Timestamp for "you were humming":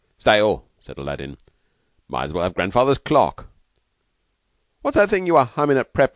5.27-5.77